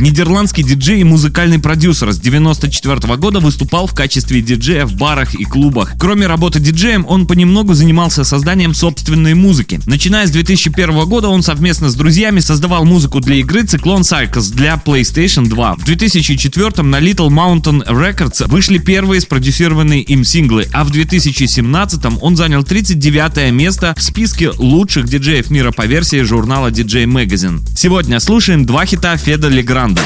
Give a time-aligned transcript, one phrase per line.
[0.00, 5.44] Нидерландский диджей и музыкальный продюсер с 94 года выступал в качестве диджея в барах и
[5.44, 5.94] клубах.
[5.98, 9.80] Кроме работы диджеем, он понемногу занимался созданием собственной музыки.
[9.86, 14.74] Начиная с 2001 года он совместно с друзьями создавал музыку для игры Cyclone Cycles для
[14.74, 15.76] PlayStation 2.
[15.76, 22.36] В 2004 на Little Mountain Records вышли первые спродюсированные им синглы, а в 2017 он
[22.36, 27.60] занял 39 место в списке лучших диджеев мира по версии журнала DJ Magazine.
[27.76, 29.48] Сегодня слушаем два хита Феда
[29.84, 30.02] Легранда.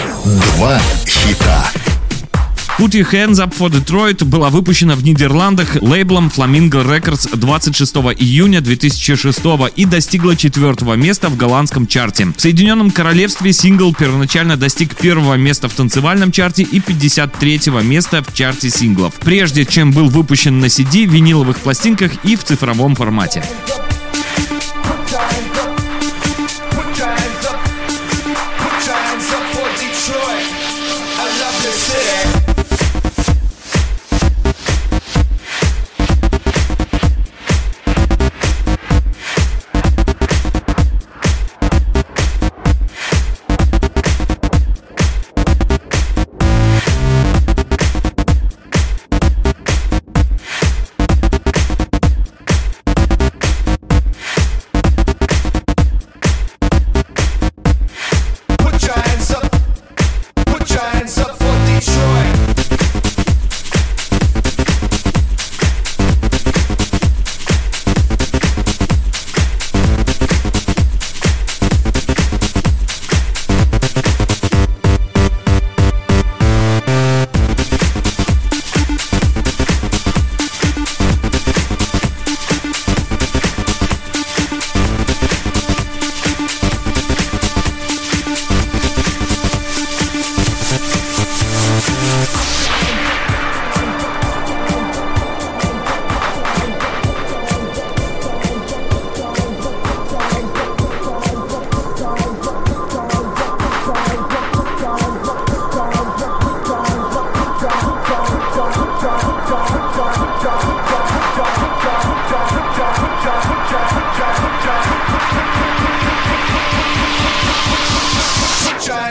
[0.56, 1.64] Два хита.
[2.78, 9.40] Put Hands Up for Detroit была выпущена в Нидерландах лейблом Flamingo Records 26 июня 2006
[9.74, 12.26] и достигла четвертого места в голландском чарте.
[12.36, 18.32] В Соединенном Королевстве сингл первоначально достиг первого места в танцевальном чарте и 53 места в
[18.32, 23.42] чарте синглов, прежде чем был выпущен на CD, виниловых пластинках и в цифровом формате.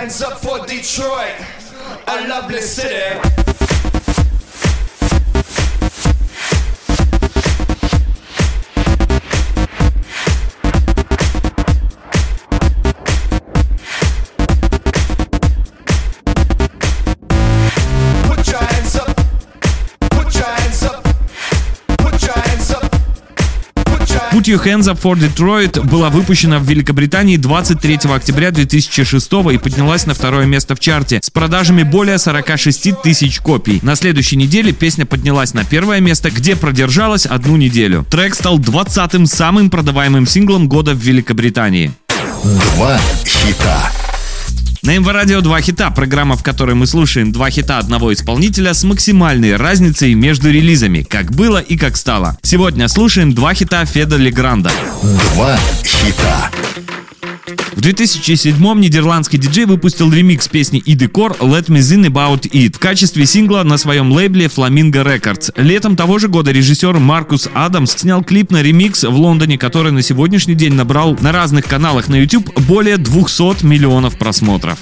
[0.08, 1.36] Hands up for Detroit,
[2.08, 3.37] a lovely city.
[24.48, 30.14] Your Hands Up for Detroit была выпущена в Великобритании 23 октября 2006 и поднялась на
[30.14, 33.80] второе место в чарте с продажами более 46 тысяч копий.
[33.82, 38.06] На следующей неделе песня поднялась на первое место, где продержалась одну неделю.
[38.10, 41.92] Трек стал 20-м самым продаваемым синглом года в Великобритании.
[42.44, 43.92] Два хита.
[44.88, 48.86] На МВ Радио два хита, программа, в которой мы слушаем два хита одного исполнителя с
[48.86, 52.38] максимальной разницей между релизами, как было и как стало.
[52.42, 54.72] Сегодня слушаем два хита Феда Легранда.
[55.34, 56.50] Два хита.
[57.78, 62.80] В 2007-м нидерландский диджей выпустил ремикс песни Иды Кор «Let Me Zin About It» в
[62.80, 65.54] качестве сингла на своем лейбле Flamingo Records.
[65.62, 70.02] Летом того же года режиссер Маркус Адамс снял клип на ремикс в Лондоне, который на
[70.02, 74.80] сегодняшний день набрал на разных каналах на YouTube более 200 миллионов просмотров.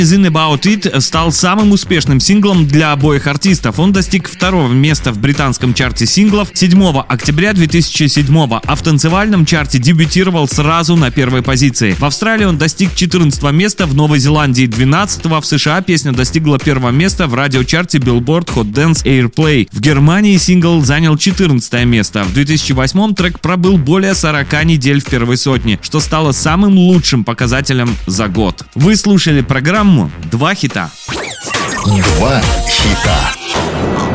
[0.00, 3.78] Zin About It стал самым успешным синглом для обоих артистов.
[3.78, 8.32] Он достиг второго места в британском чарте синглов 7 октября 2007
[8.64, 11.94] а в танцевальном чарте дебютировал сразу на первой позиции.
[11.98, 16.90] В Австралии он достиг 14 места, в Новой Зеландии 12 в США песня достигла первого
[16.90, 19.68] места в радиочарте Billboard Hot Dance Airplay.
[19.70, 22.24] В Германии сингл занял 14 место.
[22.24, 27.94] В 2008 трек пробыл более 40 недель в первой сотне, что стало самым лучшим показателем
[28.06, 28.64] за год.
[28.74, 29.42] Вы слушали
[29.82, 30.90] программу «Два хита».
[31.84, 34.11] Два хита.